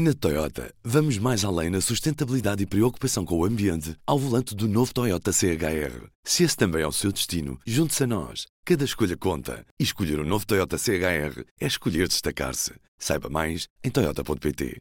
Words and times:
Na 0.00 0.14
Toyota, 0.14 0.72
vamos 0.84 1.18
mais 1.18 1.44
além 1.44 1.70
na 1.70 1.80
sustentabilidade 1.80 2.62
e 2.62 2.66
preocupação 2.66 3.24
com 3.24 3.36
o 3.36 3.44
ambiente 3.44 3.96
ao 4.06 4.16
volante 4.16 4.54
do 4.54 4.68
novo 4.68 4.94
Toyota 4.94 5.32
CHR. 5.32 6.06
Se 6.24 6.44
esse 6.44 6.56
também 6.56 6.82
é 6.82 6.86
o 6.86 6.92
seu 6.92 7.10
destino, 7.10 7.58
junte-se 7.66 8.04
a 8.04 8.06
nós. 8.06 8.46
Cada 8.64 8.84
escolha 8.84 9.16
conta. 9.16 9.66
E 9.76 9.82
escolher 9.82 10.20
o 10.20 10.22
um 10.22 10.24
novo 10.24 10.46
Toyota 10.46 10.78
CHR 10.78 11.42
é 11.60 11.66
escolher 11.66 12.06
destacar-se. 12.06 12.74
Saiba 12.96 13.28
mais 13.28 13.66
em 13.82 13.90
Toyota.pt. 13.90 14.80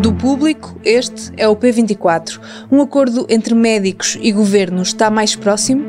Do 0.00 0.14
público, 0.14 0.80
este 0.84 1.32
é 1.36 1.48
o 1.48 1.56
P24. 1.56 2.40
Um 2.70 2.80
acordo 2.82 3.26
entre 3.28 3.56
médicos 3.56 4.16
e 4.20 4.30
governo 4.30 4.82
está 4.82 5.10
mais 5.10 5.34
próximo? 5.34 5.82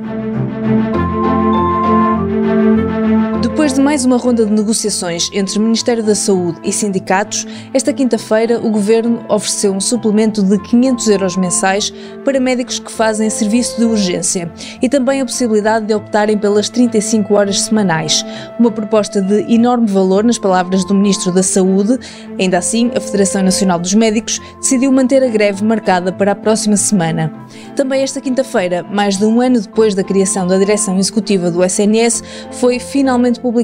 Depois 3.67 3.79
de 3.79 3.83
mais 3.83 4.05
uma 4.05 4.15
ronda 4.15 4.45
de 4.45 4.53
negociações 4.53 5.29
entre 5.33 5.59
o 5.59 5.61
Ministério 5.61 6.01
da 6.01 6.15
Saúde 6.15 6.57
e 6.63 6.71
sindicatos, 6.71 7.45
esta 7.73 7.91
quinta-feira 7.91 8.61
o 8.65 8.71
Governo 8.71 9.25
ofereceu 9.27 9.73
um 9.73 9.81
suplemento 9.81 10.41
de 10.41 10.57
500 10.57 11.07
euros 11.09 11.35
mensais 11.35 11.93
para 12.23 12.39
médicos 12.39 12.79
que 12.79 12.89
fazem 12.89 13.29
serviço 13.29 13.77
de 13.77 13.83
urgência 13.83 14.49
e 14.81 14.87
também 14.87 15.19
a 15.19 15.25
possibilidade 15.25 15.85
de 15.85 15.93
optarem 15.93 16.37
pelas 16.37 16.69
35 16.69 17.33
horas 17.33 17.59
semanais. 17.59 18.23
Uma 18.57 18.71
proposta 18.71 19.21
de 19.21 19.53
enorme 19.53 19.87
valor, 19.87 20.23
nas 20.23 20.37
palavras 20.37 20.85
do 20.85 20.95
Ministro 20.95 21.33
da 21.33 21.43
Saúde. 21.43 21.99
Ainda 22.39 22.59
assim, 22.59 22.89
a 22.95 23.01
Federação 23.01 23.43
Nacional 23.43 23.79
dos 23.79 23.93
Médicos 23.93 24.39
decidiu 24.61 24.93
manter 24.93 25.21
a 25.21 25.27
greve 25.27 25.65
marcada 25.65 26.13
para 26.13 26.31
a 26.31 26.35
próxima 26.35 26.77
semana. 26.77 27.33
Também 27.75 28.01
esta 28.01 28.21
quinta-feira, 28.21 28.81
mais 28.83 29.17
de 29.17 29.25
um 29.25 29.41
ano 29.41 29.59
depois 29.59 29.93
da 29.93 30.05
criação 30.05 30.47
da 30.47 30.57
direção 30.57 30.97
executiva 30.97 31.51
do 31.51 31.61
SNS, 31.61 32.23
foi 32.51 32.79
finalmente 32.79 33.41
publicada 33.41 33.56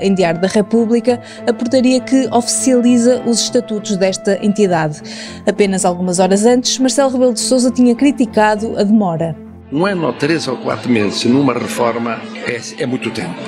em 0.00 0.14
Diário 0.14 0.40
da 0.40 0.48
República 0.48 1.20
a 1.46 1.52
portaria 1.52 2.00
que 2.00 2.28
oficializa 2.32 3.22
os 3.26 3.40
estatutos 3.40 3.96
desta 3.96 4.38
entidade. 4.44 5.00
Apenas 5.46 5.84
algumas 5.84 6.18
horas 6.18 6.44
antes, 6.44 6.78
Marcelo 6.78 7.10
Rebelo 7.10 7.34
de 7.34 7.40
Sousa 7.40 7.70
tinha 7.70 7.94
criticado 7.94 8.78
a 8.78 8.82
demora. 8.82 9.36
Um 9.72 9.86
ano 9.86 10.06
ou 10.06 10.12
três 10.12 10.48
ou 10.48 10.56
quatro 10.56 10.90
meses 10.90 11.24
numa 11.24 11.54
reforma 11.54 12.20
é, 12.46 12.82
é 12.82 12.86
muito 12.86 13.08
tempo. 13.10 13.38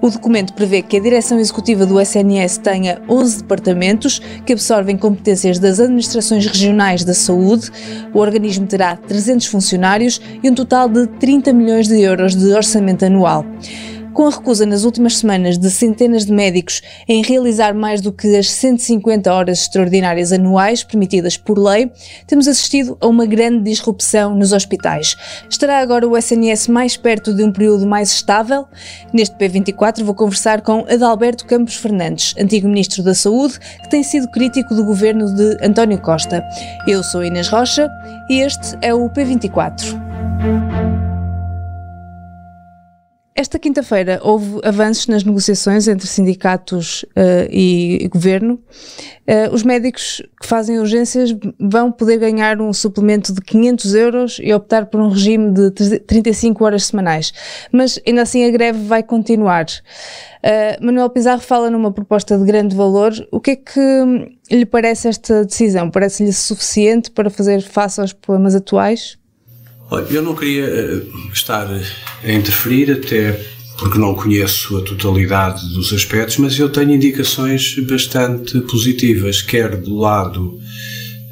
O 0.00 0.10
documento 0.10 0.52
prevê 0.52 0.82
que 0.82 0.96
a 0.96 1.00
direção 1.00 1.38
executiva 1.38 1.84
do 1.84 2.00
SNS 2.00 2.58
tenha 2.58 3.02
11 3.08 3.42
departamentos 3.42 4.20
que 4.44 4.52
absorvem 4.52 4.96
competências 4.96 5.58
das 5.58 5.80
administrações 5.80 6.46
regionais 6.46 7.04
da 7.04 7.12
saúde. 7.12 7.70
O 8.14 8.20
organismo 8.20 8.66
terá 8.66 8.96
300 8.96 9.46
funcionários 9.46 10.20
e 10.42 10.50
um 10.50 10.54
total 10.54 10.88
de 10.88 11.06
30 11.06 11.52
milhões 11.52 11.88
de 11.88 12.00
euros 12.00 12.36
de 12.36 12.52
orçamento 12.52 13.04
anual. 13.04 13.44
Com 14.16 14.28
a 14.28 14.30
recusa 14.30 14.64
nas 14.64 14.84
últimas 14.84 15.18
semanas 15.18 15.58
de 15.58 15.70
centenas 15.70 16.24
de 16.24 16.32
médicos 16.32 16.80
em 17.06 17.22
realizar 17.22 17.74
mais 17.74 18.00
do 18.00 18.10
que 18.10 18.34
as 18.34 18.50
150 18.50 19.30
horas 19.30 19.60
extraordinárias 19.60 20.32
anuais 20.32 20.82
permitidas 20.82 21.36
por 21.36 21.58
lei, 21.58 21.92
temos 22.26 22.48
assistido 22.48 22.96
a 22.98 23.08
uma 23.08 23.26
grande 23.26 23.64
disrupção 23.64 24.34
nos 24.34 24.52
hospitais. 24.52 25.14
Estará 25.50 25.80
agora 25.80 26.08
o 26.08 26.16
SNS 26.16 26.68
mais 26.68 26.96
perto 26.96 27.34
de 27.34 27.44
um 27.44 27.52
período 27.52 27.86
mais 27.86 28.10
estável? 28.10 28.64
Neste 29.12 29.36
P24 29.36 30.02
vou 30.02 30.14
conversar 30.14 30.62
com 30.62 30.86
Adalberto 30.88 31.44
Campos 31.44 31.76
Fernandes, 31.76 32.34
antigo 32.38 32.68
Ministro 32.68 33.02
da 33.02 33.14
Saúde, 33.14 33.60
que 33.82 33.90
tem 33.90 34.02
sido 34.02 34.30
crítico 34.30 34.74
do 34.74 34.82
governo 34.82 35.26
de 35.34 35.58
António 35.62 36.00
Costa. 36.00 36.42
Eu 36.88 37.02
sou 37.02 37.22
Inês 37.22 37.48
Rocha 37.48 37.86
e 38.30 38.40
este 38.40 38.78
é 38.80 38.94
o 38.94 39.10
P24. 39.10 40.85
Esta 43.38 43.58
quinta-feira 43.58 44.18
houve 44.22 44.60
avanços 44.64 45.08
nas 45.08 45.22
negociações 45.22 45.86
entre 45.86 46.06
sindicatos 46.06 47.02
uh, 47.02 47.46
e, 47.50 48.08
governo. 48.10 48.54
Uh, 49.28 49.52
os 49.52 49.62
médicos 49.62 50.22
que 50.40 50.46
fazem 50.48 50.78
urgências 50.78 51.36
vão 51.60 51.92
poder 51.92 52.16
ganhar 52.16 52.58
um 52.62 52.72
suplemento 52.72 53.34
de 53.34 53.42
500 53.42 53.94
euros 53.94 54.40
e 54.42 54.54
optar 54.54 54.86
por 54.86 55.02
um 55.02 55.10
regime 55.10 55.52
de 55.52 55.70
35 56.00 56.64
horas 56.64 56.86
semanais. 56.86 57.34
Mas 57.70 58.00
ainda 58.06 58.22
assim 58.22 58.42
a 58.42 58.50
greve 58.50 58.78
vai 58.86 59.02
continuar. 59.02 59.66
Uh, 59.66 60.86
Manuel 60.86 61.10
Pizarro 61.10 61.42
fala 61.42 61.68
numa 61.68 61.92
proposta 61.92 62.38
de 62.38 62.44
grande 62.46 62.74
valor. 62.74 63.12
O 63.30 63.38
que 63.38 63.50
é 63.50 63.56
que 63.56 64.36
lhe 64.50 64.64
parece 64.64 65.08
esta 65.08 65.44
decisão? 65.44 65.90
Parece-lhe 65.90 66.32
suficiente 66.32 67.10
para 67.10 67.28
fazer 67.28 67.60
face 67.60 68.00
aos 68.00 68.14
problemas 68.14 68.54
atuais? 68.54 69.18
Olha, 69.88 70.06
eu 70.10 70.22
não 70.22 70.34
queria 70.34 70.64
eh, 70.64 71.02
estar 71.32 71.68
a 71.68 72.32
interferir, 72.32 72.90
até 72.90 73.40
porque 73.78 73.98
não 73.98 74.14
conheço 74.14 74.76
a 74.78 74.82
totalidade 74.82 75.68
dos 75.74 75.92
aspectos, 75.92 76.38
mas 76.38 76.58
eu 76.58 76.68
tenho 76.68 76.92
indicações 76.92 77.78
bastante 77.80 78.60
positivas, 78.62 79.42
quer 79.42 79.76
do 79.76 79.96
lado 79.96 80.58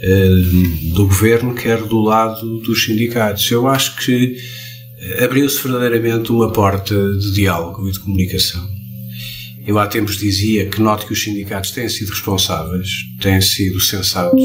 eh, 0.01 0.29
do 0.95 1.07
governo, 1.07 1.55
quer 1.55 1.83
do 1.83 2.01
lado 2.01 2.59
dos 2.59 2.85
sindicatos. 2.85 3.51
Eu 3.51 3.67
acho 3.67 3.97
que 3.97 4.37
eh, 5.01 5.25
abriu-se 5.25 5.61
verdadeiramente 5.61 6.31
uma 6.31 6.53
porta 6.53 6.95
de 7.15 7.33
diálogo 7.33 7.89
e 7.89 7.93
de 7.93 7.99
comunicação. 7.99 8.63
Eu 9.67 9.79
há 9.79 9.87
tempos 9.87 10.17
dizia 10.17 10.67
que 10.67 10.81
note 10.81 11.07
que 11.07 11.13
os 11.13 11.23
sindicatos 11.23 11.71
têm 11.73 11.89
sido 11.89 12.11
responsáveis, 12.11 12.89
têm 13.21 13.41
sido 13.41 13.81
sensatos 13.81 14.41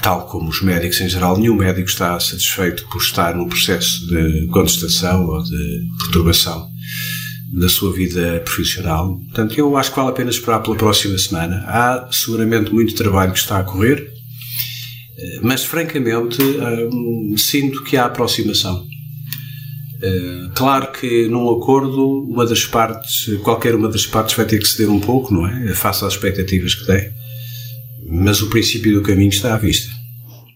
tal 0.00 0.26
como 0.26 0.50
os 0.50 0.60
médicos 0.60 1.00
em 1.00 1.08
geral, 1.08 1.38
nenhum 1.38 1.56
médico 1.56 1.88
está 1.88 2.18
satisfeito 2.18 2.86
por 2.88 3.00
estar 3.00 3.34
num 3.34 3.48
processo 3.48 4.06
de 4.06 4.46
contestação 4.48 5.26
ou 5.26 5.42
de 5.42 5.88
perturbação 5.98 6.68
da 7.52 7.68
sua 7.68 7.92
vida 7.92 8.40
profissional. 8.44 9.18
Portanto, 9.26 9.58
eu 9.58 9.76
acho 9.76 9.90
que 9.90 9.96
vale 9.96 10.08
a 10.10 10.14
pena 10.14 10.30
esperar 10.30 10.60
pela 10.60 10.76
próxima 10.76 11.16
semana. 11.18 11.62
Há 11.66 12.08
seguramente 12.10 12.72
muito 12.72 12.94
trabalho 12.94 13.32
que 13.32 13.38
está 13.38 13.58
a 13.58 13.62
correr, 13.62 14.10
eh, 15.18 15.40
mas 15.42 15.64
francamente 15.64 16.42
hum, 16.42 17.34
sinto 17.36 17.84
que 17.84 17.96
há 17.96 18.06
aproximação. 18.06 18.86
Eh, 20.00 20.48
claro 20.54 20.92
que 20.92 21.28
num 21.28 21.50
acordo, 21.50 22.22
uma 22.22 22.46
das 22.46 22.64
partes, 22.64 23.30
qualquer 23.42 23.74
uma 23.74 23.88
das 23.88 24.06
partes 24.06 24.34
vai 24.34 24.46
ter 24.46 24.58
que 24.58 24.66
ceder 24.66 24.90
um 24.90 25.00
pouco, 25.00 25.32
não 25.32 25.46
é? 25.46 25.74
Face 25.74 26.04
às 26.04 26.14
expectativas 26.14 26.74
que 26.74 26.86
tem 26.86 27.22
mas 28.14 28.42
o 28.42 28.50
princípio 28.50 28.92
do 28.92 29.02
caminho 29.02 29.30
está 29.30 29.54
à 29.54 29.56
vista. 29.56 29.90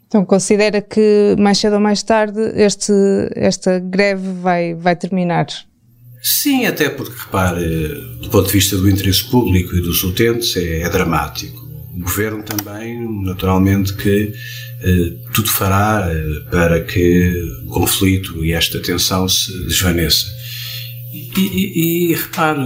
Então 0.06 0.25
considera 0.25 0.83
que 0.83 1.34
mais 1.39 1.59
cedo 1.59 1.75
ou 1.75 1.81
mais 1.81 2.03
tarde 2.03 2.39
este, 2.55 2.93
esta 3.34 3.78
greve 3.78 4.31
vai, 4.43 4.75
vai 4.75 4.94
terminar? 4.94 5.47
Sim, 6.22 6.67
até 6.67 6.91
porque, 6.91 7.17
repare, 7.17 7.89
do 8.21 8.28
ponto 8.28 8.47
de 8.47 8.53
vista 8.53 8.77
do 8.77 8.91
interesse 8.91 9.25
público 9.25 9.75
e 9.75 9.81
dos 9.81 10.03
utentes, 10.03 10.56
é, 10.56 10.83
é 10.83 10.89
dramático. 10.89 11.65
O 11.94 12.00
governo 12.00 12.43
também, 12.43 13.00
naturalmente, 13.22 13.94
que 13.94 14.33
eh, 14.83 15.12
tudo 15.33 15.49
fará 15.49 16.09
eh, 16.11 16.50
para 16.50 16.83
que 16.83 17.43
o 17.67 17.71
conflito 17.71 18.44
e 18.44 18.53
esta 18.53 18.81
tensão 18.81 19.28
se 19.28 19.53
desvaneça. 19.67 20.27
E, 21.37 21.41
e, 21.41 22.10
e 22.10 22.15
repare, 22.15 22.65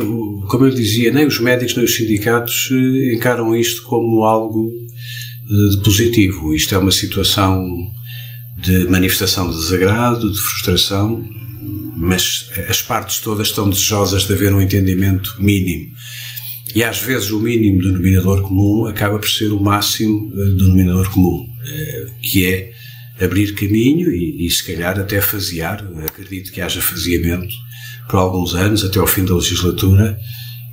como 0.49 0.67
eu 0.67 0.71
dizia, 0.71 1.13
nem 1.13 1.27
os 1.27 1.39
médicos 1.39 1.77
nem 1.77 1.85
os 1.85 1.95
sindicatos 1.95 2.69
eh, 2.73 3.15
encaram 3.15 3.55
isto 3.55 3.83
como 3.83 4.25
algo 4.25 4.73
eh, 4.73 5.77
de 5.77 5.83
positivo. 5.83 6.55
Isto 6.55 6.75
é 6.75 6.79
uma 6.79 6.91
situação 6.91 7.65
de 8.57 8.89
manifestação 8.89 9.51
de 9.51 9.57
desagrado, 9.57 10.31
de 10.31 10.39
frustração, 10.39 11.25
mas 11.97 12.51
as 12.69 12.83
partes 12.83 13.21
todas 13.21 13.49
estão 13.49 13.69
desejosas 13.69 14.27
de 14.27 14.33
haver 14.33 14.53
um 14.53 14.61
entendimento 14.61 15.37
mínimo. 15.39 15.89
E 16.75 16.85
às 16.85 17.01
vezes 17.01 17.31
o 17.31 17.41
mínimo 17.41 17.83
denominador 17.83 18.43
comum 18.43 18.87
acaba 18.87 19.19
por 19.19 19.29
ser 19.29 19.53
o 19.53 19.61
máximo 19.61 20.33
eh, 20.33 20.57
denominador 20.57 21.11
comum, 21.11 21.47
que 22.23 22.47
é 22.47 22.73
abrir 23.21 23.55
caminho 23.55 24.11
e, 24.11 24.47
e 24.47 24.51
se 24.51 24.65
calhar 24.65 24.99
até 24.99 25.21
fasear, 25.21 25.85
acredito 26.07 26.51
que 26.51 26.61
haja 26.61 26.81
faseamento 26.81 27.55
por 28.11 28.19
alguns 28.19 28.55
anos, 28.55 28.85
até 28.85 28.99
ao 28.99 29.07
fim 29.07 29.25
da 29.25 29.35
legislatura, 29.35 30.19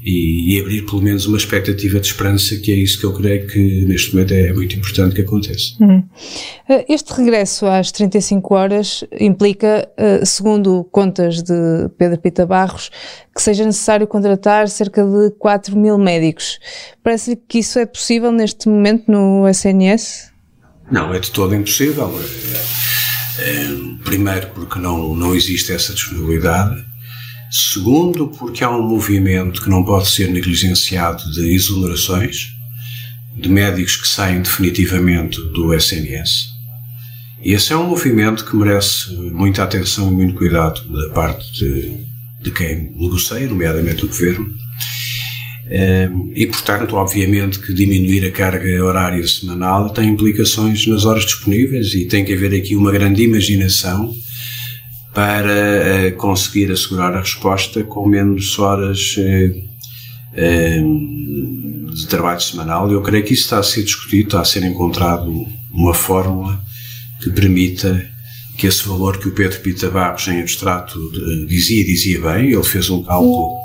e, 0.03 0.55
e, 0.55 0.61
abrir 0.61 0.83
pelo 0.83 1.01
menos 1.01 1.25
uma 1.25 1.37
expectativa 1.37 1.99
de 1.99 2.07
esperança, 2.07 2.55
que 2.55 2.71
é 2.71 2.75
isso 2.75 2.97
que 2.97 3.05
eu 3.05 3.13
creio 3.13 3.45
que 3.45 3.85
neste 3.85 4.13
momento 4.13 4.33
é 4.33 4.53
muito 4.53 4.73
importante 4.77 5.13
que 5.13 5.21
aconteça. 5.21 5.75
Uhum. 5.81 6.01
Este 6.87 7.11
regresso 7.13 7.65
às 7.65 7.91
35 7.91 8.55
horas 8.55 9.03
implica, 9.19 9.89
eh, 9.97 10.23
segundo 10.23 10.85
contas 10.91 11.43
de 11.43 11.89
Pedro 11.97 12.17
Pita 12.19 12.45
Barros, 12.45 12.89
que 13.35 13.41
seja 13.41 13.65
necessário 13.65 14.07
contratar 14.07 14.69
cerca 14.69 15.03
de 15.03 15.31
4 15.31 15.75
mil 15.75 15.97
médicos. 15.97 16.57
Parece-lhe 17.03 17.35
que 17.35 17.59
isso 17.59 17.77
é 17.77 17.85
possível 17.85 18.31
neste 18.31 18.69
momento 18.69 19.11
no 19.11 19.45
SNS? 19.45 20.31
Não, 20.89 21.13
é 21.13 21.19
de 21.19 21.31
todo 21.31 21.53
impossível. 21.53 22.17
É, 23.39 23.67
primeiro 24.05 24.47
porque 24.55 24.79
não, 24.79 25.13
não 25.13 25.35
existe 25.35 25.73
essa 25.73 25.93
disponibilidade 25.93 26.86
Segundo, 27.49 28.27
porque 28.27 28.63
há 28.63 28.69
um 28.69 28.87
movimento 28.87 29.61
que 29.61 29.69
não 29.69 29.83
pode 29.83 30.09
ser 30.09 30.29
negligenciado 30.29 31.31
de 31.31 31.53
exonerações 31.53 32.53
de 33.35 33.49
médicos 33.49 33.95
que 33.95 34.07
saem 34.07 34.41
definitivamente 34.41 35.39
do 35.53 35.73
SNS. 35.73 36.47
E 37.43 37.53
esse 37.53 37.71
é 37.71 37.77
um 37.77 37.87
movimento 37.87 38.43
que 38.43 38.55
merece 38.55 39.13
muita 39.31 39.63
atenção 39.63 40.09
e 40.09 40.11
muito 40.11 40.33
cuidado 40.33 40.81
da 40.89 41.09
parte 41.09 41.51
de, 41.53 41.97
de 42.41 42.51
quem 42.51 42.91
negocia, 42.95 43.47
nomeadamente 43.47 44.03
o 44.05 44.07
governo. 44.07 44.49
E, 46.35 46.47
portanto, 46.47 46.95
obviamente 46.95 47.59
que 47.59 47.73
diminuir 47.73 48.25
a 48.25 48.31
carga 48.31 48.83
horária 48.83 49.25
semanal 49.27 49.89
tem 49.89 50.09
implicações 50.09 50.87
nas 50.87 51.05
horas 51.05 51.25
disponíveis 51.25 51.93
e 51.93 52.05
tem 52.05 52.25
que 52.25 52.33
haver 52.33 52.53
aqui 52.55 52.75
uma 52.75 52.91
grande 52.91 53.23
imaginação 53.23 54.13
para 55.17 56.11
conseguir 56.11 56.71
assegurar 56.71 57.11
a 57.15 57.21
resposta 57.21 57.83
com 57.83 58.07
menos 58.07 58.59
horas 58.59 58.99
de 61.91 62.07
trabalho 62.07 62.39
semanal. 62.39 62.91
Eu 62.91 63.01
creio 63.01 63.25
que 63.25 63.33
isso 63.33 63.45
está 63.45 63.57
a 63.57 63.63
ser 63.63 63.81
discutido, 63.81 64.27
está 64.27 64.41
a 64.41 64.45
ser 64.45 64.61
encontrado 64.61 65.33
uma 65.71 65.95
fórmula 65.95 66.61
que 67.19 67.31
permita 67.31 68.07
que 68.59 68.67
esse 68.67 68.87
valor 68.87 69.17
que 69.17 69.27
o 69.27 69.31
Pedro 69.31 69.59
Pita 69.61 69.89
Barros 69.89 70.27
em 70.27 70.39
abstrato 70.39 70.99
dizia, 71.47 71.83
dizia 71.83 72.21
bem, 72.21 72.51
ele 72.51 72.63
fez 72.63 72.87
um 72.91 73.01
cálculo, 73.01 73.57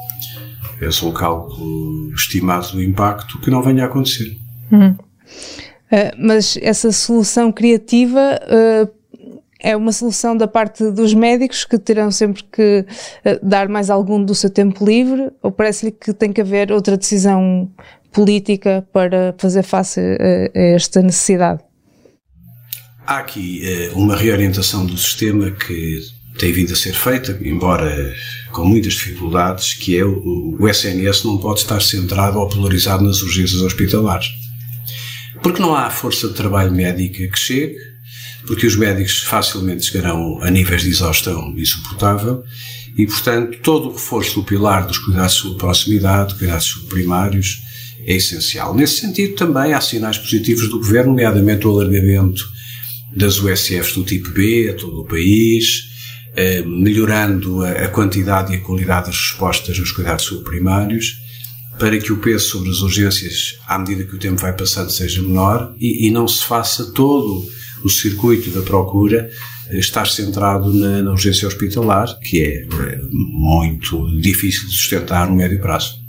fez 0.78 1.02
um 1.02 1.12
cálculo 1.12 2.14
estimado 2.14 2.72
do 2.72 2.82
impacto 2.82 3.38
que 3.40 3.50
não 3.50 3.62
venha 3.62 3.82
a 3.82 3.86
acontecer. 3.88 4.38
Uh, 5.92 6.16
mas 6.18 6.58
essa 6.62 6.90
solução 6.90 7.52
criativa 7.52 8.40
uh, 8.40 9.01
é 9.62 9.76
uma 9.76 9.92
solução 9.92 10.36
da 10.36 10.48
parte 10.48 10.90
dos 10.90 11.14
médicos 11.14 11.64
que 11.64 11.78
terão 11.78 12.10
sempre 12.10 12.42
que 12.44 12.84
uh, 13.24 13.38
dar 13.46 13.68
mais 13.68 13.88
algum 13.88 14.22
do 14.22 14.34
seu 14.34 14.50
tempo 14.50 14.84
livre 14.84 15.30
ou 15.40 15.52
parece-lhe 15.52 15.92
que 15.92 16.12
tem 16.12 16.32
que 16.32 16.40
haver 16.40 16.72
outra 16.72 16.96
decisão 16.96 17.70
política 18.12 18.86
para 18.92 19.34
fazer 19.38 19.62
face 19.62 20.00
a, 20.00 20.58
a 20.58 20.62
esta 20.74 21.00
necessidade? 21.00 21.60
Há 23.06 23.18
aqui 23.18 23.62
uh, 23.94 23.98
uma 23.98 24.16
reorientação 24.16 24.84
do 24.84 24.98
sistema 24.98 25.50
que 25.52 26.00
tem 26.38 26.52
vindo 26.52 26.72
a 26.72 26.76
ser 26.76 26.94
feita, 26.94 27.38
embora 27.42 28.14
com 28.50 28.64
muitas 28.64 28.94
dificuldades, 28.94 29.74
que 29.74 29.96
é 29.96 30.04
o, 30.04 30.56
o 30.58 30.68
SNS 30.68 31.24
não 31.24 31.38
pode 31.38 31.60
estar 31.60 31.80
centrado 31.80 32.38
ou 32.38 32.48
polarizado 32.48 33.04
nas 33.04 33.22
urgências 33.22 33.60
hospitalares. 33.60 34.28
Porque 35.42 35.60
não 35.60 35.74
há 35.74 35.90
força 35.90 36.28
de 36.28 36.34
trabalho 36.34 36.72
médica 36.72 37.26
que 37.28 37.38
chegue, 37.38 37.91
porque 38.46 38.66
os 38.66 38.76
médicos 38.76 39.18
facilmente 39.20 39.86
chegarão 39.86 40.42
a 40.42 40.50
níveis 40.50 40.82
de 40.82 40.90
exaustão 40.90 41.54
insuportável 41.56 42.42
e, 42.96 43.06
portanto, 43.06 43.58
todo 43.62 43.88
o 43.88 43.92
reforço 43.92 44.34
do 44.40 44.44
pilar 44.44 44.86
dos 44.86 44.98
cuidados 44.98 45.42
de 45.42 45.54
proximidade, 45.56 46.34
cuidados 46.34 46.72
primários, 46.88 47.62
é 48.04 48.16
essencial. 48.16 48.74
Nesse 48.74 49.00
sentido, 49.00 49.34
também 49.34 49.72
há 49.72 49.80
sinais 49.80 50.18
positivos 50.18 50.68
do 50.68 50.78
Governo, 50.78 51.10
nomeadamente 51.10 51.66
o 51.66 51.70
alargamento 51.70 52.44
das 53.14 53.38
USFs 53.38 53.94
do 53.94 54.04
tipo 54.04 54.30
B 54.30 54.70
a 54.70 54.74
todo 54.74 55.02
o 55.02 55.04
país, 55.04 55.90
eh, 56.34 56.62
melhorando 56.62 57.64
a 57.64 57.88
quantidade 57.88 58.52
e 58.52 58.56
a 58.56 58.60
qualidade 58.60 59.06
das 59.06 59.16
respostas 59.16 59.78
nos 59.78 59.92
cuidados 59.92 60.24
subprimários, 60.24 61.18
para 61.78 61.98
que 61.98 62.12
o 62.12 62.18
peso 62.18 62.48
sobre 62.48 62.70
as 62.70 62.80
urgências, 62.80 63.56
à 63.66 63.78
medida 63.78 64.04
que 64.04 64.16
o 64.16 64.18
tempo 64.18 64.40
vai 64.40 64.52
passando, 64.52 64.90
seja 64.90 65.22
menor 65.22 65.74
e, 65.78 66.06
e 66.06 66.10
não 66.10 66.26
se 66.26 66.44
faça 66.44 66.92
todo 66.92 67.46
o 67.84 67.88
circuito 67.88 68.50
da 68.50 68.62
procura 68.62 69.30
eh, 69.70 69.78
estar 69.78 70.06
centrado 70.06 70.72
na, 70.72 71.02
na 71.02 71.10
urgência 71.10 71.46
hospitalar, 71.46 72.18
que 72.20 72.42
é, 72.42 72.62
é 72.62 73.00
muito 73.10 74.20
difícil 74.20 74.68
de 74.68 74.74
sustentar 74.74 75.28
no 75.28 75.36
médio 75.36 75.60
prazo. 75.60 76.00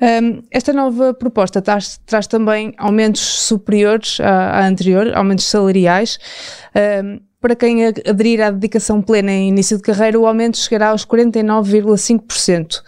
Um, 0.00 0.42
esta 0.50 0.72
nova 0.72 1.12
proposta 1.12 1.60
traz, 1.60 2.00
traz, 2.06 2.26
também 2.26 2.72
aumentos 2.78 3.20
superiores 3.20 4.18
à, 4.20 4.60
à 4.60 4.66
anterior, 4.66 5.12
aumentos 5.14 5.44
salariais. 5.44 6.18
Um, 7.04 7.20
para 7.40 7.56
quem 7.56 7.86
aderir 7.86 8.42
à 8.42 8.50
dedicação 8.50 9.00
plena 9.00 9.32
em 9.32 9.48
início 9.48 9.76
de 9.76 9.82
carreira, 9.82 10.18
o 10.18 10.26
aumento 10.26 10.58
chegará 10.58 10.90
aos 10.90 11.06
49,5%. 11.06 12.82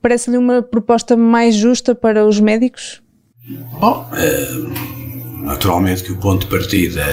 Parece-lhe 0.00 0.38
uma 0.38 0.62
proposta 0.62 1.14
mais 1.14 1.54
justa 1.54 1.94
para 1.94 2.26
os 2.26 2.40
médicos? 2.40 3.02
Bom, 3.78 4.08
é, 4.14 5.44
naturalmente 5.44 6.04
que 6.04 6.12
o 6.12 6.16
ponto 6.16 6.46
de 6.46 6.50
partida 6.50 7.04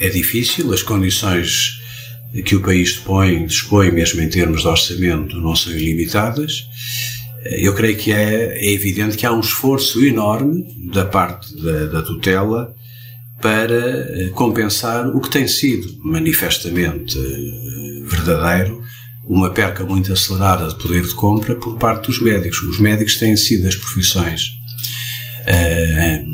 é 0.00 0.08
difícil, 0.08 0.72
as 0.72 0.82
condições 0.82 1.80
que 2.44 2.56
o 2.56 2.60
país 2.60 3.00
dispõe, 3.46 3.90
mesmo 3.90 4.20
em 4.20 4.28
termos 4.28 4.62
de 4.62 4.68
orçamento, 4.68 5.40
não 5.40 5.56
são 5.56 5.72
ilimitadas 5.72 6.66
eu 7.52 7.74
creio 7.74 7.96
que 7.96 8.12
é, 8.12 8.58
é, 8.58 8.72
evidente 8.72 9.16
que 9.16 9.26
há 9.26 9.32
um 9.32 9.40
esforço 9.40 10.04
enorme 10.04 10.64
da 10.92 11.04
parte 11.04 11.54
da, 11.62 11.86
da 11.86 12.02
tutela 12.02 12.74
para 13.40 13.74
eh, 13.74 14.30
compensar 14.34 15.08
o 15.08 15.20
que 15.20 15.30
tem 15.30 15.46
sido 15.46 15.94
manifestamente 16.02 17.18
eh, 17.18 18.02
verdadeiro 18.06 18.82
uma 19.26 19.50
perca 19.50 19.84
muito 19.84 20.12
acelerada 20.12 20.68
de 20.68 20.76
poder 20.76 21.02
de 21.02 21.14
compra 21.14 21.54
por 21.54 21.76
parte 21.76 22.06
dos 22.06 22.20
médicos. 22.20 22.62
Os 22.62 22.78
médicos 22.78 23.16
têm 23.16 23.36
sido 23.36 23.68
as 23.68 23.76
profissões 23.76 24.52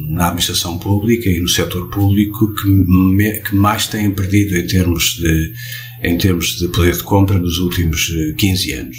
na 0.08 0.28
administração 0.28 0.78
pública 0.78 1.28
e 1.28 1.40
no 1.40 1.48
setor 1.48 1.90
público 1.90 2.54
que, 2.54 2.68
me, 2.68 3.40
que, 3.40 3.54
mais 3.54 3.86
têm 3.86 4.10
perdido 4.10 4.56
em 4.56 4.66
termos 4.66 5.16
de 5.16 5.52
em 6.02 6.18
termos 6.18 6.56
de 6.58 6.66
poder 6.68 6.96
de 6.96 7.02
compra 7.02 7.38
nos 7.38 7.58
últimos 7.58 8.10
15 8.36 8.72
anos. 8.72 8.96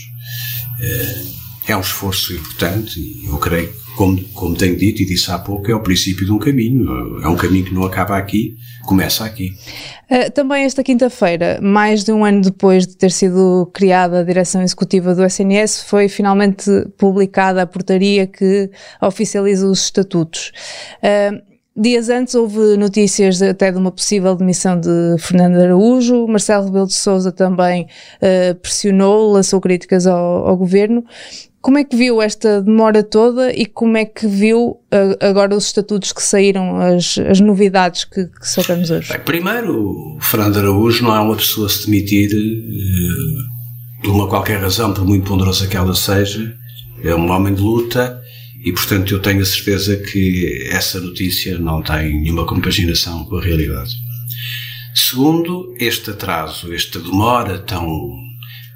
Uh, 0.79 1.33
é 1.67 1.75
um 1.75 1.81
esforço 1.81 2.33
importante 2.33 2.97
e 2.97 3.25
eu 3.25 3.37
creio 3.37 3.82
como, 3.95 4.23
como 4.33 4.55
tenho 4.55 4.75
dito 4.75 5.01
e 5.01 5.05
disse 5.05 5.31
há 5.31 5.39
pouco, 5.39 5.69
é 5.69 5.75
o 5.75 5.81
princípio 5.81 6.25
de 6.25 6.31
um 6.31 6.39
caminho. 6.39 7.21
É 7.21 7.27
um 7.27 7.35
caminho 7.35 7.65
que 7.65 7.73
não 7.73 7.83
acaba 7.83 8.17
aqui, 8.17 8.55
começa 8.85 9.25
aqui. 9.25 9.51
Uh, 10.09 10.31
também 10.31 10.65
esta 10.65 10.83
quinta-feira, 10.83 11.59
mais 11.61 12.03
de 12.03 12.11
um 12.11 12.25
ano 12.25 12.41
depois 12.41 12.87
de 12.87 12.95
ter 12.95 13.11
sido 13.11 13.69
criada 13.73 14.19
a 14.19 14.23
direção 14.23 14.61
executiva 14.61 15.15
do 15.15 15.23
SNS, 15.23 15.83
foi 15.83 16.07
finalmente 16.07 16.69
publicada 16.97 17.61
a 17.61 17.67
portaria 17.67 18.27
que 18.27 18.69
oficializa 19.01 19.67
os 19.67 19.85
estatutos. 19.85 20.51
Uh, 21.01 21.53
Dias 21.75 22.07
antes 22.07 22.35
houve 22.35 22.77
notícias 22.77 23.41
até 23.41 23.71
de 23.71 23.79
uma 23.79 23.91
possível 23.91 24.35
demissão 24.35 24.79
de 24.79 25.15
Fernando 25.17 25.55
Araújo, 25.55 26.27
Marcelo 26.27 26.65
Rebelo 26.65 26.85
de 26.85 26.93
Sousa 26.93 27.31
também 27.31 27.87
uh, 28.21 28.53
pressionou, 28.59 29.31
lançou 29.31 29.59
críticas 29.59 30.05
ao, 30.05 30.47
ao, 30.47 30.55
governo. 30.55 31.03
Como 31.63 31.77
é 31.77 31.85
que 31.85 31.95
viu 31.95 32.21
esta 32.21 32.61
demora 32.61 33.01
toda 33.01 33.49
e 33.53 33.65
como 33.65 33.95
é 33.95 34.03
que 34.03 34.27
viu 34.27 34.71
uh, 34.71 34.81
agora 35.21 35.55
os 35.55 35.67
estatutos 35.67 36.11
que 36.11 36.21
saíram, 36.21 36.75
as, 36.75 37.17
as 37.17 37.39
novidades 37.39 38.03
que, 38.03 38.25
que 38.25 38.45
soubemos 38.45 38.91
hoje? 38.91 39.07
Bem, 39.07 39.21
primeiro, 39.21 40.17
Fernando 40.19 40.57
Araújo 40.57 41.05
não 41.05 41.15
é 41.15 41.21
uma 41.21 41.37
pessoa 41.37 41.67
a 41.67 41.69
se 41.69 41.85
demitir 41.85 42.29
uh, 42.35 44.03
por 44.03 44.11
uma 44.11 44.27
qualquer 44.27 44.59
razão, 44.59 44.93
por 44.93 45.05
muito 45.05 45.25
ponderosa 45.25 45.65
que 45.65 45.77
ela 45.77 45.95
seja. 45.95 46.53
É 47.01 47.15
um 47.15 47.31
homem 47.31 47.53
de 47.55 47.61
luta 47.61 48.21
e, 48.65 48.73
portanto, 48.73 49.13
eu 49.13 49.21
tenho 49.21 49.41
a 49.41 49.45
certeza 49.45 49.95
que 49.95 50.67
essa 50.69 50.99
notícia 50.99 51.57
não 51.57 51.81
tem 51.81 52.19
nenhuma 52.19 52.45
compaginação 52.45 53.23
com 53.23 53.37
a 53.37 53.41
realidade. 53.41 53.95
Segundo, 54.93 55.73
este 55.79 56.09
atraso, 56.09 56.73
esta 56.73 56.99
demora 56.99 57.57
tão 57.59 57.87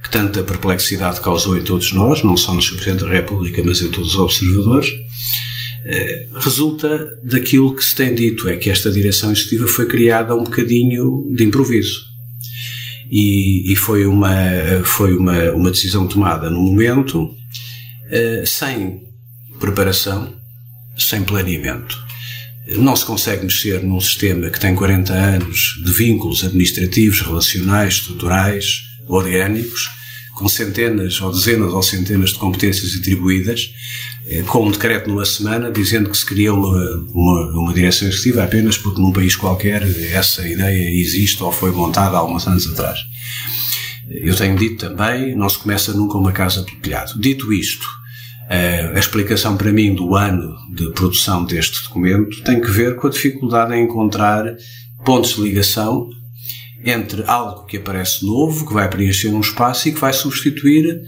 que 0.07 0.11
tanta 0.11 0.41
perplexidade 0.41 1.19
causou 1.19 1.57
em 1.57 1.61
todos 1.61 1.91
nós, 1.91 2.23
não 2.23 2.37
só 2.37 2.53
no 2.53 2.61
Sr. 2.61 2.75
Presidente 2.75 3.03
da 3.03 3.11
República, 3.11 3.61
mas 3.63 3.81
em 3.81 3.89
todos 3.89 4.13
os 4.13 4.19
observadores, 4.19 4.89
eh, 5.85 6.27
resulta 6.35 7.19
daquilo 7.23 7.75
que 7.75 7.83
se 7.83 7.93
tem 7.93 8.15
dito, 8.15 8.47
é 8.47 8.55
que 8.55 8.69
esta 8.69 8.89
direção 8.89 9.31
executiva 9.31 9.67
foi 9.67 9.85
criada 9.85 10.33
um 10.33 10.43
bocadinho 10.43 11.27
de 11.35 11.43
improviso. 11.43 12.05
E, 13.11 13.71
e 13.71 13.75
foi, 13.75 14.05
uma, 14.05 14.33
foi 14.83 15.13
uma, 15.13 15.51
uma 15.51 15.71
decisão 15.71 16.07
tomada 16.07 16.49
no 16.49 16.61
momento, 16.61 17.29
eh, 18.09 18.43
sem 18.45 19.01
preparação, 19.59 20.33
sem 20.97 21.21
planeamento. 21.23 21.97
Não 22.77 22.95
se 22.95 23.05
consegue 23.05 23.43
mexer 23.43 23.83
num 23.83 23.99
sistema 23.99 24.49
que 24.49 24.59
tem 24.59 24.73
40 24.73 25.13
anos 25.13 25.81
de 25.83 25.91
vínculos 25.91 26.43
administrativos, 26.43 27.21
relacionais, 27.21 27.95
estruturais, 27.95 28.86
orgânicos, 29.07 29.89
com 30.33 30.47
centenas 30.47 31.19
ou 31.19 31.31
dezenas 31.31 31.73
ou 31.73 31.81
centenas 31.81 32.29
de 32.29 32.37
competências 32.37 32.95
atribuídas, 32.95 33.73
eh, 34.27 34.43
com 34.43 34.67
um 34.67 34.71
decreto 34.71 35.09
numa 35.09 35.25
semana 35.25 35.71
dizendo 35.71 36.09
que 36.09 36.17
se 36.17 36.25
cria 36.25 36.53
uma, 36.53 37.05
uma, 37.11 37.51
uma 37.59 37.73
direção 37.73 38.07
executiva 38.07 38.43
apenas 38.43 38.77
porque 38.77 39.01
num 39.01 39.11
país 39.11 39.35
qualquer 39.35 39.81
essa 40.11 40.47
ideia 40.47 40.89
existe 41.01 41.41
ou 41.41 41.51
foi 41.51 41.71
montada 41.71 42.17
há 42.17 42.19
alguns 42.19 42.45
anos 42.47 42.67
atrás. 42.67 42.99
Eu 44.09 44.35
tenho 44.35 44.55
dito 44.55 44.87
também, 44.87 45.35
não 45.35 45.49
se 45.49 45.57
começa 45.57 45.91
nunca 45.93 46.17
uma 46.17 46.31
casa 46.31 46.63
pelo 46.63 46.77
telhado. 46.77 47.19
Dito 47.19 47.51
isto, 47.51 47.87
eh, 48.49 48.91
a 48.93 48.99
explicação 48.99 49.57
para 49.57 49.73
mim 49.73 49.95
do 49.95 50.15
ano 50.15 50.55
de 50.75 50.91
produção 50.91 51.43
deste 51.45 51.83
documento 51.83 52.43
tem 52.43 52.61
que 52.61 52.69
ver 52.69 52.95
com 52.95 53.07
a 53.07 53.09
dificuldade 53.09 53.73
em 53.73 53.83
encontrar 53.83 54.45
pontos 55.03 55.35
de 55.35 55.41
ligação 55.41 56.09
entre 56.89 57.23
algo 57.25 57.65
que 57.65 57.77
aparece 57.77 58.25
novo, 58.25 58.65
que 58.65 58.73
vai 58.73 58.89
preencher 58.89 59.29
um 59.29 59.41
espaço 59.41 59.89
e 59.89 59.91
que 59.91 59.99
vai 59.99 60.13
substituir 60.13 61.01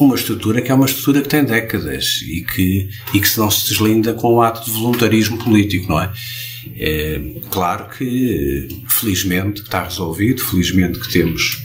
uma 0.00 0.14
estrutura 0.14 0.60
que 0.60 0.70
é 0.70 0.74
uma 0.74 0.86
estrutura 0.86 1.22
que 1.22 1.28
tem 1.28 1.44
décadas 1.44 2.20
e 2.26 2.42
que, 2.42 2.88
e 3.12 3.20
que 3.20 3.38
não 3.38 3.50
se 3.50 3.68
deslinda 3.68 4.12
com 4.12 4.34
o 4.34 4.42
ato 4.42 4.64
de 4.64 4.70
voluntarismo 4.72 5.38
político, 5.38 5.88
não 5.88 6.00
é? 6.00 6.12
É 6.76 7.20
claro 7.50 7.88
que, 7.90 8.68
felizmente, 8.88 9.62
está 9.62 9.84
resolvido, 9.84 10.42
felizmente 10.42 10.98
que 10.98 11.12
temos 11.12 11.62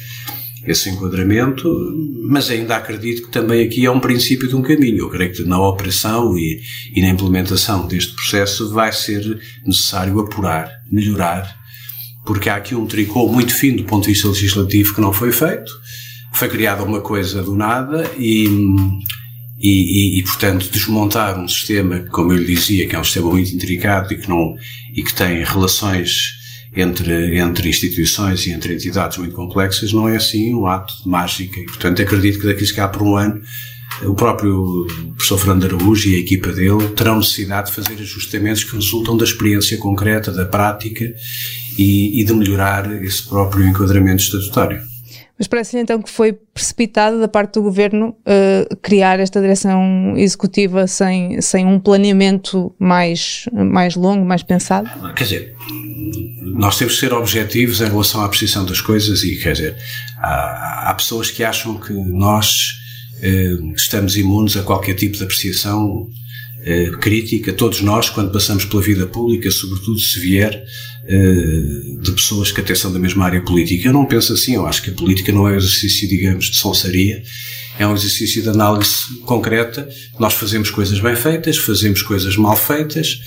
esse 0.68 0.90
enquadramento, 0.90 1.68
mas 2.22 2.50
ainda 2.50 2.76
acredito 2.76 3.24
que 3.24 3.32
também 3.32 3.66
aqui 3.66 3.86
é 3.86 3.92
um 3.92 4.00
princípio 4.00 4.48
de 4.48 4.56
um 4.56 4.62
caminho. 4.62 5.00
Eu 5.00 5.10
creio 5.10 5.32
que 5.32 5.44
na 5.44 5.60
operação 5.60 6.38
e, 6.38 6.62
e 6.94 7.02
na 7.02 7.10
implementação 7.10 7.88
deste 7.88 8.14
processo 8.14 8.72
vai 8.72 8.92
ser 8.92 9.40
necessário 9.66 10.20
apurar, 10.20 10.70
melhorar, 10.92 11.59
porque 12.30 12.48
há 12.48 12.58
aqui 12.58 12.76
um 12.76 12.86
tricô 12.86 13.28
muito 13.28 13.52
fino 13.52 13.78
do 13.78 13.86
ponto 13.86 14.04
de 14.04 14.12
vista 14.12 14.28
legislativo 14.28 14.94
que 14.94 15.02
não 15.02 15.12
foi 15.12 15.32
feito. 15.32 15.72
Foi 16.32 16.48
criada 16.48 16.84
uma 16.84 17.02
coisa 17.02 17.42
do 17.42 17.56
nada 17.56 18.08
e, 18.20 18.46
e, 19.58 20.18
e, 20.18 20.20
e, 20.20 20.24
portanto, 20.24 20.70
desmontar 20.72 21.40
um 21.40 21.48
sistema, 21.48 22.02
como 22.12 22.32
eu 22.32 22.38
lhe 22.38 22.46
dizia, 22.46 22.88
que 22.88 22.96
é 22.96 23.00
um 23.00 23.04
sistema 23.04 23.32
muito 23.32 23.52
intricado 23.52 24.14
e 24.14 24.18
que, 24.18 24.30
não, 24.30 24.54
e 24.94 25.02
que 25.02 25.12
tem 25.12 25.44
relações 25.44 26.36
entre, 26.76 27.40
entre 27.40 27.68
instituições 27.68 28.46
e 28.46 28.52
entre 28.52 28.76
entidades 28.76 29.18
muito 29.18 29.34
complexas, 29.34 29.92
não 29.92 30.08
é 30.08 30.16
assim 30.16 30.54
um 30.54 30.68
ato 30.68 31.02
de 31.02 31.10
mágica. 31.10 31.60
E, 31.60 31.66
portanto, 31.66 32.00
acredito 32.00 32.42
que 32.42 32.46
daqui 32.46 32.64
a 32.64 32.68
chegar 32.68 32.90
por 32.90 33.02
um 33.02 33.18
ano, 33.18 33.42
o 34.04 34.14
próprio 34.14 34.86
professor 35.16 35.40
Fernando 35.40 35.66
Araújo 35.66 36.08
e 36.08 36.16
a 36.16 36.20
equipa 36.20 36.52
dele 36.52 36.90
terão 36.90 37.18
necessidade 37.18 37.70
de 37.70 37.76
fazer 37.76 38.00
ajustamentos 38.00 38.64
que 38.64 38.76
resultam 38.76 39.18
da 39.18 39.26
experiência 39.26 39.78
concreta, 39.78 40.32
da 40.32 40.46
prática 40.46 41.12
e, 41.80 42.20
e 42.20 42.26
de 42.26 42.34
melhorar 42.34 42.92
esse 43.02 43.24
próprio 43.24 43.66
enquadramento 43.66 44.22
estatutário. 44.22 44.82
Mas 45.38 45.48
parece-lhe 45.48 45.82
então 45.82 46.02
que 46.02 46.10
foi 46.10 46.34
precipitado 46.34 47.18
da 47.18 47.28
parte 47.30 47.54
do 47.54 47.62
governo 47.62 48.10
uh, 48.10 48.76
criar 48.82 49.22
esta 49.22 49.40
direção 49.40 50.14
executiva 50.18 50.86
sem, 50.86 51.40
sem 51.40 51.66
um 51.66 51.80
planeamento 51.80 52.76
mais, 52.78 53.46
mais 53.54 53.96
longo, 53.96 54.26
mais 54.26 54.44
pensado? 54.44 54.90
Quer 55.14 55.24
dizer, 55.24 55.56
nós 56.42 56.78
temos 56.78 56.96
que 56.96 57.00
ser 57.00 57.14
objetivos 57.14 57.80
em 57.80 57.86
relação 57.86 58.22
à 58.22 58.28
precisão 58.28 58.66
das 58.66 58.82
coisas 58.82 59.24
e, 59.24 59.38
quer 59.38 59.54
dizer, 59.54 59.78
há, 60.18 60.90
há 60.90 60.94
pessoas 60.94 61.32
que 61.32 61.42
acham 61.42 61.80
que 61.80 61.94
nós 61.94 62.74
uh, 63.24 63.74
estamos 63.78 64.18
imunes 64.18 64.58
a 64.58 64.64
qualquer 64.64 64.96
tipo 64.96 65.16
de 65.16 65.24
apreciação 65.24 66.10
uh, 66.70 66.98
crítica, 67.00 67.52
todos 67.54 67.82
nós, 67.82 68.10
quando 68.10 68.32
passamos 68.32 68.66
pela 68.66 68.82
vida 68.82 69.08
pública, 69.08 69.50
sobretudo 69.50 70.00
se 70.00 70.20
vier 70.20 70.64
eh, 71.12 72.02
de 72.02 72.12
pessoas 72.12 72.52
que 72.52 72.62
até 72.62 72.76
são 72.76 72.94
da 72.94 73.00
mesma 73.00 73.26
área 73.26 73.42
política. 73.42 73.88
Eu 73.88 73.94
não 73.94 74.06
penso 74.06 74.32
assim, 74.32 74.54
eu 74.54 74.68
acho 74.68 74.84
que 74.84 74.92
a 74.92 74.94
política 74.94 75.32
não 75.32 75.48
é 75.48 75.54
um 75.54 75.56
exercício, 75.56 76.08
digamos, 76.08 76.52
de 76.52 76.58
sonsaria, 76.58 77.24
é 77.80 77.88
um 77.88 77.96
exercício 77.96 78.44
de 78.44 78.50
análise 78.50 79.18
concreta. 79.26 79.90
Nós 80.20 80.36
fazemos 80.36 80.70
coisas 80.70 81.00
bem 81.00 81.16
feitas, 81.16 81.58
fazemos 81.58 82.04
coisas 82.04 82.38
mal 82.38 82.56
feitas, 82.56 83.20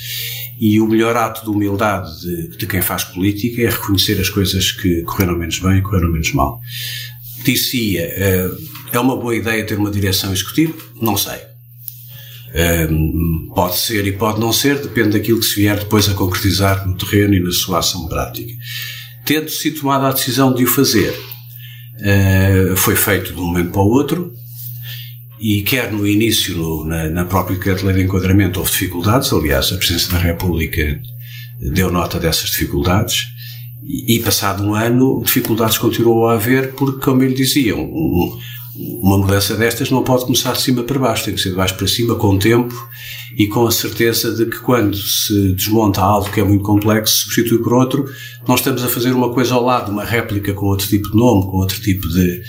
e 0.61 0.81
o 0.81 0.87
melhor 0.87 1.17
ato 1.17 1.43
de 1.43 1.51
humildade 1.51 2.09
de, 2.21 2.57
de 2.57 2.67
quem 2.69 2.81
faz 2.81 3.03
política 3.03 3.63
é 3.63 3.69
reconhecer 3.69 4.21
as 4.21 4.29
coisas 4.29 4.71
que 4.71 5.03
correram 5.03 5.37
menos 5.37 5.59
bem 5.59 5.79
e 5.79 5.83
correram 5.83 6.13
menos 6.13 6.33
mal. 6.33 6.61
Disse-ia, 7.45 8.03
eh, 8.03 8.51
é 8.93 9.01
uma 9.01 9.17
boa 9.17 9.35
ideia 9.35 9.67
ter 9.67 9.77
uma 9.77 9.91
direção 9.91 10.33
executiva? 10.33 10.75
Não 11.01 11.17
sei 11.17 11.52
pode 13.55 13.79
ser 13.79 14.07
e 14.07 14.13
pode 14.13 14.41
não 14.41 14.53
ser, 14.53 14.79
depende 14.79 15.11
daquilo 15.11 15.41
que 15.41 15.47
se 15.47 15.57
vier 15.57 15.79
depois 15.79 16.09
a 16.09 16.15
concretizar 16.15 16.87
no 16.87 16.95
terreno 16.95 17.35
e 17.35 17.41
na 17.41 17.51
sua 17.51 17.79
ação 17.79 18.07
prática. 18.09 18.53
Tendo-se 19.25 19.71
tomado 19.71 20.07
a 20.07 20.13
decisão 20.13 20.53
de 20.55 20.65
o 20.65 20.67
fazer, 20.67 21.13
uh, 21.13 22.77
foi 22.77 22.97
feito 22.97 23.33
de 23.33 23.39
um 23.39 23.47
momento 23.47 23.71
para 23.71 23.81
o 23.81 23.89
outro, 23.89 24.33
e 25.41 25.63
quer 25.63 25.91
no 25.93 26.07
início, 26.07 26.57
no, 26.57 26.85
na, 26.85 27.09
na 27.09 27.25
própria 27.25 27.57
decreto-lei 27.57 27.97
de 27.97 28.03
enquadramento, 28.03 28.61
houve 28.61 28.71
dificuldades, 28.71 29.33
aliás, 29.33 29.73
a 29.73 29.77
Presidência 29.77 30.13
da 30.13 30.19
República 30.19 31.01
deu 31.73 31.91
nota 31.91 32.19
dessas 32.19 32.51
dificuldades, 32.51 33.29
e, 33.83 34.17
e 34.17 34.21
passado 34.21 34.63
um 34.63 34.75
ano, 34.75 35.23
dificuldades 35.25 35.79
continuou 35.79 36.29
a 36.29 36.35
haver, 36.35 36.73
porque, 36.75 37.01
como 37.01 37.23
ele 37.23 37.35
dizia, 37.35 37.75
um, 37.75 38.39
uma 38.75 39.19
mudança 39.19 39.55
destas 39.55 39.91
não 39.91 40.02
pode 40.02 40.25
começar 40.25 40.52
de 40.52 40.62
cima 40.62 40.83
para 40.83 40.99
baixo, 40.99 41.25
tem 41.25 41.35
que 41.35 41.41
ser 41.41 41.50
de 41.50 41.57
baixo 41.57 41.76
para 41.76 41.87
cima, 41.87 42.14
com 42.14 42.35
o 42.35 42.38
tempo 42.38 42.75
e 43.37 43.47
com 43.47 43.67
a 43.67 43.71
certeza 43.71 44.35
de 44.35 44.47
que 44.47 44.59
quando 44.59 44.97
se 44.97 45.52
desmonta 45.52 46.00
algo 46.00 46.31
que 46.31 46.41
é 46.41 46.45
muito 46.45 46.64
complexo, 46.64 47.14
se 47.14 47.23
substitui 47.25 47.59
por 47.59 47.75
outro, 47.75 48.07
nós 48.47 48.61
estamos 48.61 48.83
a 48.83 48.88
fazer 48.88 49.12
uma 49.12 49.31
coisa 49.33 49.55
ao 49.55 49.62
lado, 49.62 49.93
uma 49.93 50.05
réplica 50.05 50.55
com 50.55 50.67
outro 50.67 50.87
tipo 50.87 51.11
de 51.11 51.17
nome, 51.17 51.43
com 51.43 51.59
outro 51.59 51.81
tipo 51.81 52.09
de, 52.09 52.43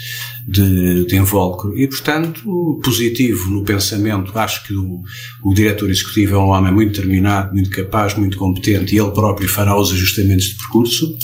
de, 0.48 1.06
de 1.06 1.16
invólucro. 1.16 1.78
E, 1.78 1.88
portanto, 1.88 2.80
positivo 2.84 3.50
no 3.50 3.64
pensamento, 3.64 4.38
acho 4.38 4.64
que 4.66 4.74
o, 4.74 5.02
o 5.44 5.54
diretor 5.54 5.90
executivo 5.90 6.36
é 6.36 6.40
um 6.40 6.50
homem 6.50 6.74
muito 6.74 6.94
determinado, 6.94 7.54
muito 7.54 7.70
capaz, 7.70 8.16
muito 8.16 8.38
competente 8.38 8.96
e 8.96 9.00
ele 9.00 9.12
próprio 9.12 9.48
fará 9.50 9.78
os 9.78 9.92
ajustamentos 9.92 10.46
de 10.46 10.56
percurso 10.56 11.18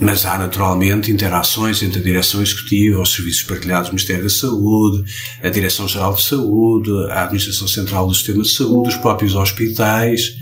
mas 0.00 0.26
há 0.26 0.38
naturalmente 0.38 1.10
interações 1.10 1.82
entre 1.82 2.00
a 2.00 2.02
direção 2.02 2.42
executiva, 2.42 3.00
os 3.00 3.12
serviços 3.12 3.42
partilhados 3.44 3.88
do 3.88 3.92
Ministério 3.94 4.24
da 4.24 4.30
Saúde, 4.30 5.04
a 5.42 5.48
Direção-Geral 5.48 6.14
de 6.14 6.22
Saúde, 6.22 6.90
a 7.10 7.24
Administração 7.24 7.66
Central 7.66 8.06
do 8.06 8.14
Sistema 8.14 8.42
de 8.42 8.50
Saúde, 8.50 8.90
os 8.90 8.96
próprios 8.96 9.34
hospitais, 9.34 10.36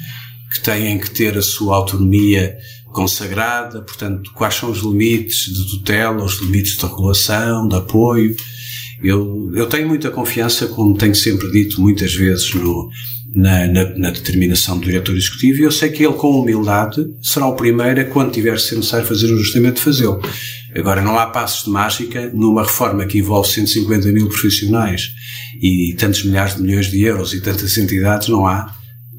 que 0.52 0.60
têm 0.60 0.98
que 0.98 1.10
ter 1.10 1.36
a 1.36 1.42
sua 1.42 1.76
autonomia 1.76 2.56
consagrada, 2.86 3.82
portanto, 3.82 4.30
quais 4.34 4.54
são 4.54 4.70
os 4.70 4.78
limites 4.78 5.52
de 5.52 5.68
tutela, 5.68 6.24
os 6.24 6.40
limites 6.40 6.76
de 6.76 6.86
regulação, 6.86 7.66
de 7.68 7.74
apoio. 7.74 8.36
Eu, 9.02 9.50
eu 9.54 9.66
tenho 9.66 9.88
muita 9.88 10.10
confiança, 10.10 10.68
como 10.68 10.96
tenho 10.96 11.14
sempre 11.14 11.50
dito 11.50 11.80
muitas 11.80 12.14
vezes 12.14 12.54
no, 12.54 12.88
na, 13.34 13.66
na, 13.66 13.84
na, 13.96 14.10
determinação 14.10 14.78
do 14.78 14.84
diretor 14.84 15.16
executivo 15.16 15.60
e 15.60 15.62
eu 15.64 15.72
sei 15.72 15.90
que 15.90 16.04
ele, 16.04 16.14
com 16.14 16.40
humildade, 16.40 17.04
será 17.20 17.46
o 17.46 17.56
primeiro 17.56 18.00
a, 18.00 18.04
quando 18.04 18.30
tiver 18.30 18.58
ser 18.60 18.76
necessário 18.76 19.06
fazer 19.06 19.26
o 19.26 19.34
ajustamento, 19.34 19.80
fazê-lo. 19.80 20.22
Agora, 20.74 21.02
não 21.02 21.18
há 21.18 21.26
passos 21.26 21.64
de 21.64 21.70
mágica 21.70 22.30
numa 22.32 22.62
reforma 22.62 23.06
que 23.06 23.18
envolve 23.18 23.48
150 23.48 24.08
mil 24.12 24.28
profissionais 24.28 25.10
e 25.60 25.94
tantos 25.98 26.24
milhares 26.24 26.56
de 26.56 26.62
milhões 26.62 26.86
de 26.86 27.02
euros 27.02 27.34
e 27.34 27.40
tantas 27.40 27.76
entidades, 27.76 28.28
não 28.28 28.46
há. 28.46 28.72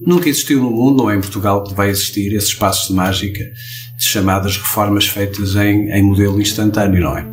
Nunca 0.05 0.29
existiu 0.29 0.61
no 0.61 0.71
mundo, 0.71 1.03
não 1.03 1.09
é 1.09 1.15
em 1.15 1.21
Portugal 1.21 1.63
que 1.63 1.73
vai 1.73 1.89
existir 1.89 2.33
esses 2.33 2.53
passos 2.53 2.89
de 2.89 2.93
mágica 2.93 3.43
de 3.97 4.03
chamadas 4.03 4.57
reformas 4.57 5.07
feitas 5.07 5.55
em, 5.55 5.89
em 5.89 6.03
modelo 6.03 6.41
instantâneo, 6.41 7.01
não 7.01 7.17
é? 7.17 7.25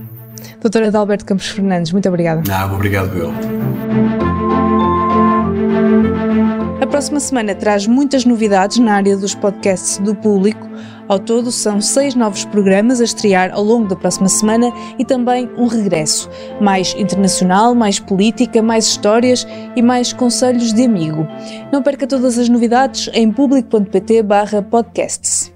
Doutora 0.61 0.89
Adalberto 0.89 1.25
Campos 1.25 1.49
Fernandes, 1.49 1.91
muito 1.91 2.09
obrigada. 2.09 2.43
Não, 2.47 2.75
obrigado 2.75 3.17
eu 3.17 4.22
próxima 6.93 7.19
semana 7.21 7.55
traz 7.55 7.87
muitas 7.87 8.27
novidades 8.27 8.79
na 8.79 8.97
área 8.97 9.17
dos 9.17 9.35
podcasts 9.35 9.97
do 9.97 10.15
público. 10.15 10.69
Ao 11.09 11.19
todo, 11.19 11.51
são 11.51 11.81
seis 11.81 12.15
novos 12.15 12.45
programas 12.45 13.01
a 13.01 13.05
estrear 13.05 13.51
ao 13.51 13.65
longo 13.65 13.89
da 13.89 13.97
próxima 13.97 14.29
semana 14.29 14.71
e 14.99 15.05
também 15.05 15.49
um 15.57 15.67
regresso. 15.67 16.29
Mais 16.61 16.95
internacional, 16.99 17.75
mais 17.75 17.99
política, 17.99 18.61
mais 18.61 18.85
histórias 18.85 19.47
e 19.75 19.81
mais 19.81 20.13
conselhos 20.13 20.75
de 20.75 20.85
amigo. 20.85 21.27
Não 21.73 21.83
perca 21.83 22.07
todas 22.07 22.37
as 22.37 22.51
novidades 22.51 23.09
em 23.15 23.33
público.pt/podcasts. 23.33 25.51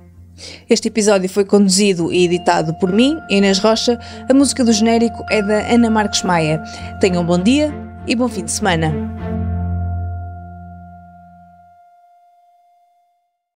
Este 0.71 0.89
episódio 0.89 1.29
foi 1.29 1.45
conduzido 1.45 2.11
e 2.11 2.25
editado 2.25 2.73
por 2.77 2.91
mim, 2.91 3.15
Inês 3.29 3.59
Rocha. 3.59 4.01
A 4.27 4.33
música 4.33 4.65
do 4.65 4.73
genérico 4.73 5.23
é 5.31 5.43
da 5.43 5.71
Ana 5.71 5.91
Marques 5.91 6.23
Maia. 6.23 6.63
Tenham 6.99 7.23
um 7.23 7.27
bom 7.27 7.39
dia 7.39 7.75
e 8.07 8.17
bom 8.17 8.27
fim 8.27 8.43
de 8.43 8.53
semana. 8.53 9.16